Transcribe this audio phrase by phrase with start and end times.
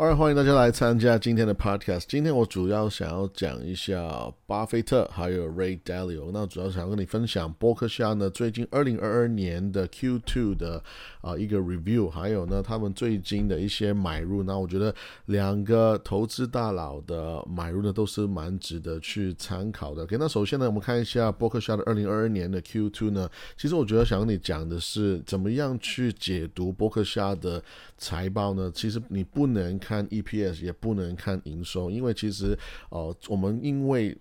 [0.00, 2.04] 好欢迎大家来参加今天的 Podcast。
[2.08, 6.30] 今天我主要想要讲一下巴菲特还有 Ray Dalio。
[6.32, 10.82] 那主要想要跟你分享波克夏呢最近二零二二年的 Q2 的
[11.20, 14.42] 啊一个 review，还有呢他们最近的一些买入。
[14.42, 14.94] 那我觉得
[15.26, 20.04] 两个投资大佬的买入呢都是蛮值得去参考的。
[20.04, 27.62] OK，那首先呢我们看一下波克夏的二零二二年的 Q2 呢，其实我觉得想跟你讲的是怎么样去解读波克夏的
[27.98, 28.72] 财报呢？
[28.74, 29.78] 其实你不能。
[29.90, 32.56] 看 EPS 也不能看营收，因为其实
[32.90, 34.16] 呃，我们因为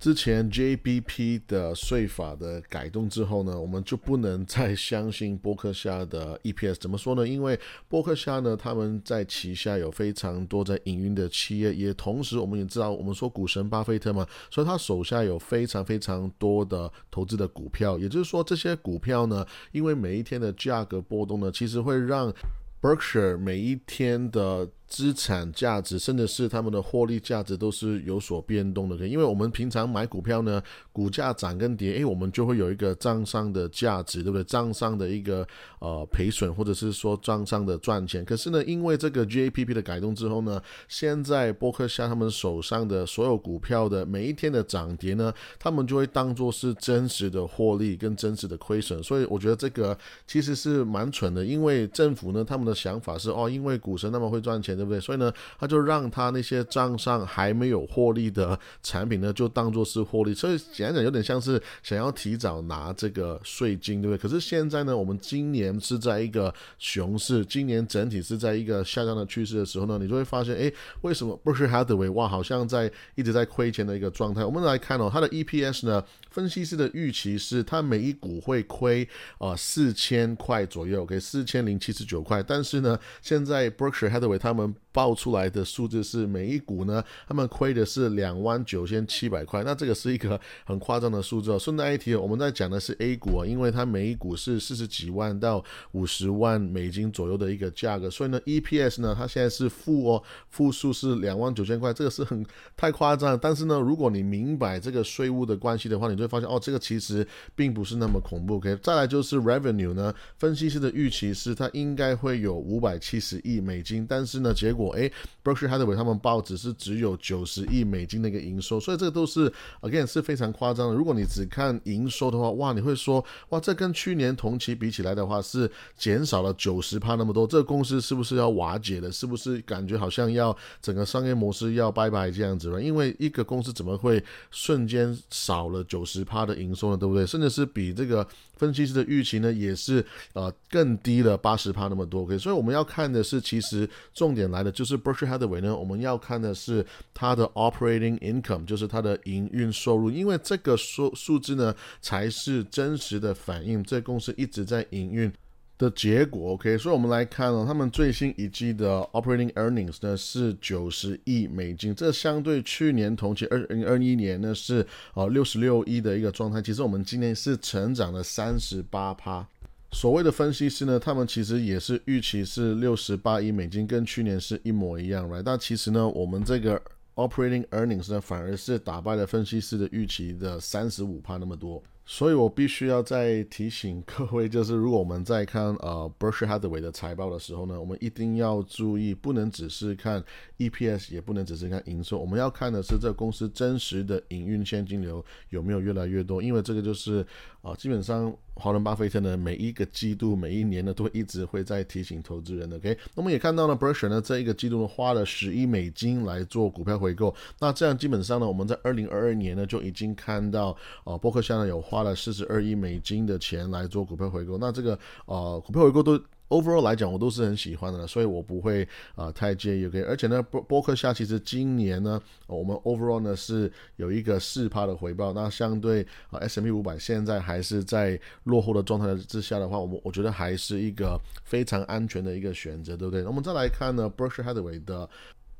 [0.00, 6.74] 之前 JBP 的税法的改动之后呢，我们就不能再相信波克夏的 EPS。
[6.74, 7.28] 怎么说呢？
[7.28, 17.96] 因为波克夏呢，他们在旗下有非常多在营运的企业，也同时我们也知道，我们说股神巴菲特嘛，所以他手下有非常非常多的投资的股票。
[17.96, 22.34] 也就是说，这些股票呢，因为每一天的价格波动呢，其实会让
[22.80, 29.08] Berkshire 每一天的资产价值，甚至是他们的获利价值都是有所变动的。
[29.08, 34.44] 因为我们平常买股票呢，股价涨跟跌，诶，我们就会有一个账上的价值，对不对？
[34.44, 38.22] 账上的一个呃赔损，或者是说账上的赚钱。
[38.22, 49.02] 可是呢，因为这个 GAPP 的改动之后呢，现在伯克夏他们手上的所有股票的每一天的涨跌呢，他们就会当做是真实的获利跟真实的亏损。
[49.02, 54.81] 所以我觉得这个其实是蛮蠢的，因为政府呢，他们的想法是哦，因为股神那么会赚钱。
[54.82, 55.00] 对不对？
[55.00, 60.34] 所以呢，他就让他那些账上还没有获利的产品呢，就当做是获利。
[60.34, 64.20] 所以简单讲，有点像是想要提早拿这个税金，对不对？
[64.20, 70.72] 可是现在呢，我们今年是在一个熊市，今年整体是在一个下降的趋势的时候呢，你就会发现，哎，
[71.02, 74.44] 为什么 Berkshire Hathaway 哇，好像在一直在亏钱的一个状态？
[74.44, 82.42] 我们来看哦，它的 EPS 呢，分析师的预期是它每一股会亏啊四千块左右，OK，四千零七十九块。
[82.42, 91.58] 但是呢，现在 Berkshire Hathaway 他们报出来的数字是每一股呢，他们亏的是两万九千七百块，那这个是一个很夸张的数字哦。
[91.58, 102.44] 顺带一提，我们在讲的是 A 股啊，因为它每一股是四十几万到五十万美金左右的一个价格，所以呢，EPS 呢，它现在是负哦，负数是两万九千块，这个是很
[102.76, 103.38] 太夸张。
[103.40, 108.56] 但是呢，如果你明白这个税务的关系的话，你就会发现哦，这个其实并不是那么恐怖。
[108.56, 114.90] OK，再来就是 Revenue 呢，分析师的预期是它应该会有五百七十亿美金，但是呢，结果。
[114.92, 115.10] 哎
[115.44, 120.94] ，Berkshire Hathaway 他们报纸是只有九十亿美金的一个营收，所以这个都是 again 是非常夸张的。
[120.94, 129.10] 如果你只看营收的话，哇，你会说哇，这跟去年同期比起来的话是减少了九十趴那么多，这个公司是不是要瓦解了？
[129.10, 132.82] 是不是感觉好像要整个商业模式要拜拜这样子了？
[132.82, 136.96] 因为一个公司怎么会瞬间少了九十趴的营收呢？
[136.96, 137.26] 对不对？
[137.26, 138.26] 甚至是比这个
[138.62, 142.22] 分析师的预期呢，也是呃更低了八十趴那么多。
[142.22, 144.70] OK，所以我们要看的是，其实重点来的。
[144.70, 155.32] 就是 Berkshire Hathaway 呢，我们要看的是它的 operating income，就是它的营运收入，因为这个数数字呢才是真实的反映这公司一直在营运
[155.78, 156.52] 的结果。
[156.52, 166.62] OK，所以我们来看哦，他们最新一季的 operating earnings 呢是九十亿美金，这相对去年同期二零二一年呢是呃六十六亿的一个状态。
[166.62, 169.46] 其实我们今年是成长了三十八趴。
[169.94, 175.42] 所谓的分析师呢，他们其实也是预期是六十八亿美金，跟去年是一模一样，right？
[175.42, 176.80] 但其实呢，我们这个
[177.14, 181.82] operating earnings 呢，反而是打败了分析师的预期的三十五帕那么多。
[182.04, 190.22] 所以我必须要再提醒 各位，就是如果我们在看呃 Berkshire Hathaway 的财报的时候呢，我们一定要注意，不能只是看
[190.58, 197.24] EPS，也不能只是看营收，我们要看的是这公司真实的营运现金流有没有越来越多，因为这个就是
[197.62, 198.32] 啊，基本上。
[198.54, 202.76] 华伦巴菲特呢，每一个季度、每一年呢，都会一直会在提醒投资人的。
[202.76, 207.34] OK，那么也看到了 Berkshire 呢，这一个季度呢，花了十亿美金来做股票回购。
[207.58, 214.58] 那这样基本上呢，我们在二零二二年呢，就已经看到，啊，伯克夏呢有花了四十二亿美金的钱来做股票回购。
[214.58, 216.22] 那这个呃，股票回购都。
[216.52, 219.86] Overall 来讲，我都是很喜欢的，所以我不会啊太介意。
[219.86, 225.32] OK，而且呢，波波克夏其实今年呢，我们 Overall 呢是有一个四趴的回报。
[225.32, 233.24] 那相对啊 S M P 五百现在还是在落后的状态之下的话，我们我觉得还是一个非常安全的一个选择，对不对？
[233.24, 235.08] 我们再来看呢，Berkshire Hathaway 的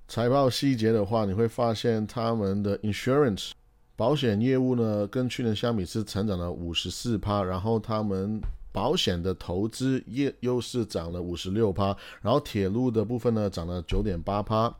[0.08, 3.52] 财报细节的话，你会发现他们的 Insurance
[3.96, 8.38] 保险业务呢，跟去年相比是成长了五十四趴，然后他们。
[8.72, 14.74] 保险的投资业又是涨了五十六趴，然后铁路的部分呢涨了九点八趴。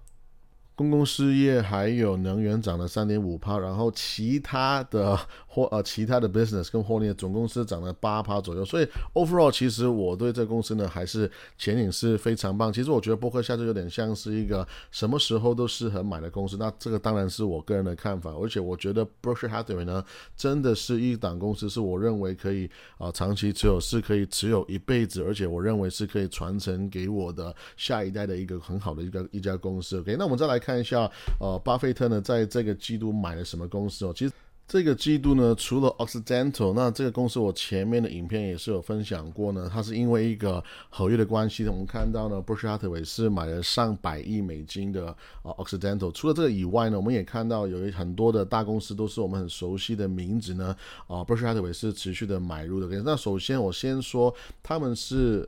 [0.75, 5.17] 公共事业还有能源涨了三点五趴，然后其他的
[5.47, 12.73] 或呃其他的 business 跟获利总公司涨了八趴左右，所以 overall 其实我对这公司呢还是前景是非常棒。
[12.73, 20.03] 其实我觉得波克夏就有点像是一个什么时候都适合买的公司，那这个当然是我个人的看法，而且我觉得 Berkshire Hathaway 呢
[20.35, 30.01] 真的是一档公司，是我认为可以啊长期持有，是可以持有一辈子，而且我认为是可以传承给我的下一代的一个很好的一个一家公司。
[30.01, 30.62] OK，那我们再来。
[30.63, 31.11] 看一下，
[31.41, 34.13] 呃，巴菲特呢，在这个季度买了什么公司哦？
[34.17, 34.33] 其实
[34.69, 39.69] 这个季度呢，除了 Occidental，那这个公司我前面的影片也是有分享过呢。
[39.71, 46.13] 它是因为一个合约的关系，我们看到呢 brusht 伟是买了上百亿美金的 Occidental。
[46.13, 50.75] 除了这个以外呢，我们也看到有很多的大公司都是我们很熟悉的名字呢，
[51.09, 53.03] 啊 brusht 伟是持续的买入的。
[53.03, 54.33] 那首先我先说，
[54.63, 55.47] 他们是。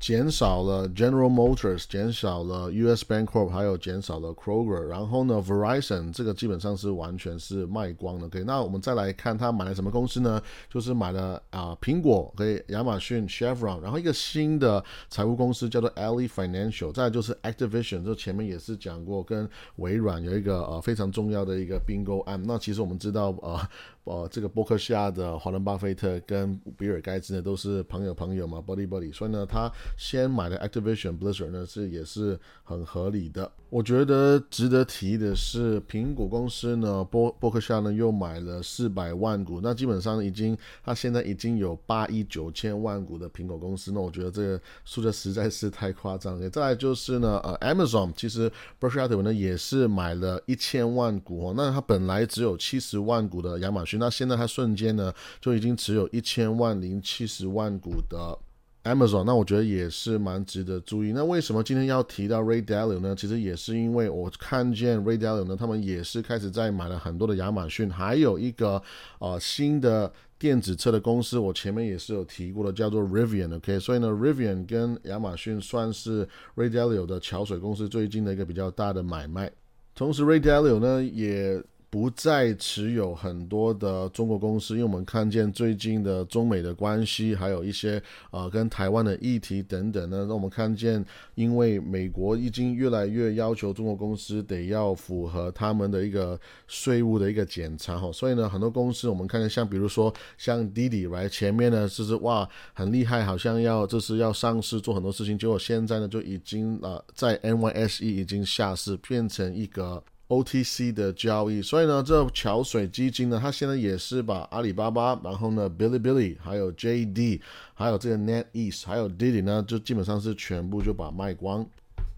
[0.00, 3.04] 减少了 General Motors，减少了 U.S.
[3.04, 8.24] Bancorp，还有减少了 Kroger，然后呢，Verizon 这个基本上是完全是卖光了。
[8.24, 10.40] OK，那我们再来看他买了什么公司呢？
[10.70, 19.46] 就是买了啊苹果，可以亚马逊 Chevron，然后一个新的财务公司叫做 Ally Financial，再就是 Activision，这前面也是讲过，跟
[19.76, 22.42] 微软有一个呃非常重要的一个并购案。
[22.42, 23.60] 那其实我们知道呃。
[24.04, 33.50] 呃，这个伯克夏的华伦巴菲特跟比尔盖茨呢都是朋友朋友嘛，buddy buddy，所以呢，他先买的 Activision Blizzard 呢是也是很合理的。
[33.68, 46.50] 我觉得值得提的是，苹果公司呢，波伯克夏呢又买了四百万股，那基本上已经，他现在已经有八亿九千万股的苹果公司，那我觉得这个数字实在是太夸张了。
[46.50, 48.50] 再来就是呢，呃，Amazon 其实
[48.80, 58.36] Berkshire 呢也是买了一千万股哦，那他本来只有七十万股的亚马逊，那现在他瞬间呢就已经持有一千万零七十万股的。
[58.84, 61.12] Amazon，那我觉得也是蛮值得注意。
[61.12, 63.14] 那为什么今天要提到 Ray Dalio 呢？
[63.14, 68.82] 其实也是因为我看见 Ray Dalio 呢，他们也是开始在买了很多的亚马逊，还有一个
[69.18, 73.54] 呃新的电子车的公司，我前面也是有提过的，叫做 Rivian。
[73.54, 79.52] OK，所以呢，Rivian 跟亚马逊算是 Ray Dalio 的桥水公司最近的一个比较大的买卖。
[79.94, 81.62] 同时，Ray Dalio 呢也。
[81.90, 88.00] 不再持有很多的中国公司，因为我们看见最近的中美的关系，还有一些
[88.30, 91.04] 呃跟台湾的议题等等呢，让我们看见，
[91.34, 96.38] 因为美国已经越来越要求中国公司得要符合他们的一个
[96.68, 110.00] 税务的一个检查哈，所以呢，很多公司我们看见像比如说像滴滴来前面呢就是哇很厉害，好像要这是要上市做很多事情，结果现在呢就已经呃在 NYSE 已经下市变成一个。
[110.30, 117.40] OTC 的交易，所以呢，这桥水基金呢，它现在也是把阿里巴巴，然后呢，Bilibili，还有 JD，
[117.74, 121.66] 还有这个 NetEase，还有 Didi 呢，就基本上是全部就把卖光。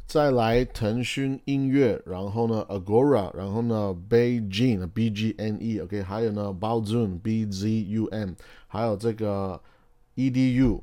[0.07, 8.37] 再来腾讯音乐，然后呢，Agora，然后呢，Beijing，B G N E，OK，还有呢，Baozun，B Z U N，
[8.69, 9.59] 还有这个
[10.17, 10.83] EDU。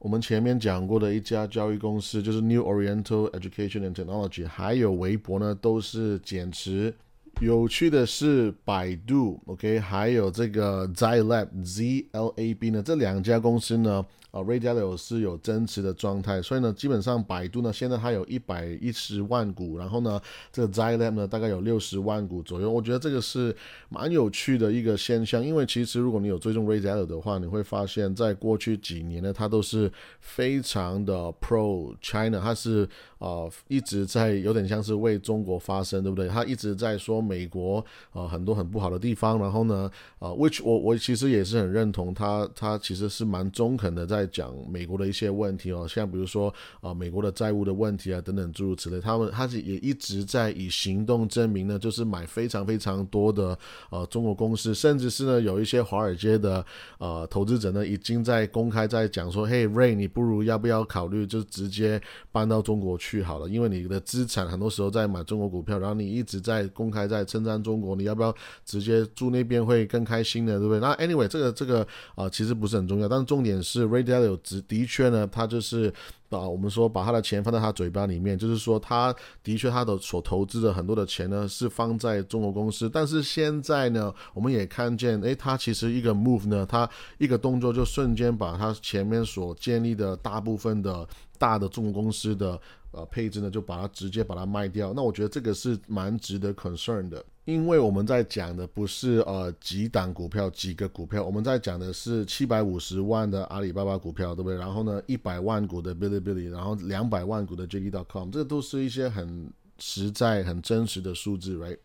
[0.00, 6.94] 我们前面讲过的一家教育公司就是 New Oriental Education and Technology，还有微博呢，都是减持。
[7.42, 14.04] 有趣的是，百度，OK，还有这个 Zlab，Z L A B 呢，这两家公司呢。
[14.30, 20.20] 啊，Ray Dalio 是有增持的状态，所以呢，基本上百度呢，现在它有一百一十万股，然后呢，
[20.52, 22.70] 这个 Zilab 呢，大概有六十万股左右。
[22.70, 23.54] 我觉得这个是
[23.88, 29.90] 蛮有趣的一个现象，因为其实如果你有追踪 Ray Dalio 的话，你会发现在过去几年呢，它都是
[30.20, 32.88] 非常的 Pro China，它是
[33.18, 36.28] 啊一直在有点像是为中国发声，对不对？
[36.28, 39.90] 他一直在说美国啊很多很不好的地方，然后呢，
[40.20, 44.19] 啊，which 我我其实也是很认同他，他其实是蛮中肯的在。
[44.20, 49.00] 在讲美国的一些问题哦，像比如说啊，美国的债务的问题啊，等等诸如此类。
[49.00, 53.58] 他们他是也一直在以行动证明呢，就是买非常非常多的
[53.90, 56.64] 呃中国公司，甚至是呢有一些华尔街的
[56.98, 61.98] 呃投资者呢，已经在公开在讲说，嘿，Ray，你不如要不要考虑就直接
[62.30, 68.34] 搬到中国去好了，因为你的资产很多时候在买中国股票，然后你一直在公开在称赞中国，你要不要
[68.66, 70.80] 直接住那边会更开心的，对不对？
[70.80, 74.09] 那 anyway，这个这个啊其实不是很重要，但是重点是 Ray。
[74.10, 75.92] 家有值的确呢，他就是
[76.28, 86.88] 把我们说把他的钱放在他嘴巴里面，就是说他的确他的所投资的很多的钱呢是放在中国公司，但是现在呢，我们也看见，诶，他其实一个 move 呢，他
[87.18, 91.06] 一个动作就瞬间把他前面所建立的大部分的
[91.38, 92.60] 大的中国公司的
[92.92, 94.92] 呃配置呢，就把它直接把它卖掉。
[94.92, 97.24] 那我觉得这个是蛮值得 concern 的。
[97.46, 104.56] 因为我们在讲的不是呃几档股票几个股票，我们在讲的是七百五十万的阿里巴巴股票，对不对？
[104.56, 111.78] 然后呢，一百万股的 Bilibili，然后两百万股的 JD.com，这都是一些很实在、很真实的数字，right？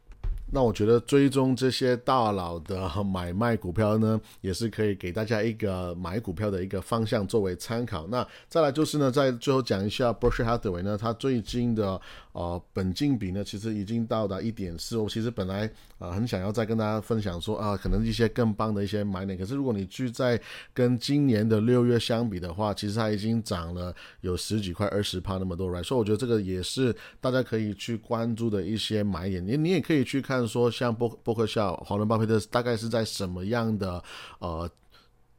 [0.51, 8.07] 那我觉得追踪这些大佬的买卖股票呢，也是可以给大家一个买股票的一个方向作为参考。
[8.07, 11.99] 那再来就是呢，在最后讲一下 b r u s h Hathaway 呢，它最近的
[12.35, 14.95] 呃本金比呢，其实已经到达一点四。
[14.97, 19.35] 我其实本来啊很想要再跟大家分享说啊，可能一些更棒的一些买点。
[19.35, 20.39] 可是如果你去在
[20.75, 25.81] 跟今年的六月相比的话，其实它已经涨了有十几块、二十趴那么多，right？
[25.81, 29.43] 所以我觉得这个也是大家可以去关注的一些买点。
[29.43, 30.35] 你你也可以去看。
[30.35, 34.03] 看说像波波克夏、华伦巴菲特大概是在什么样的
[34.39, 34.69] 呃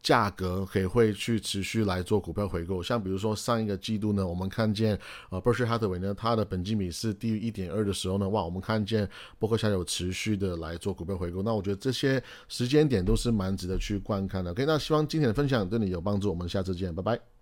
[0.06, 2.80] 价格可以会去持续来做股票回购？
[2.80, 4.96] 像比如说上一个季度呢，我们看见
[5.30, 9.08] 呃 b e r s h i r e Hathaway 呢，它的本金比是低于一点二的时候呢，哇，我们看见
[9.40, 11.42] 波克夏有持续的来做股票回购。
[11.42, 14.52] 那我觉得这些时间点都是蛮值得去观看的。
[14.52, 17.35] OK，那希望今天的分享对你有帮助，我们下次见，拜拜。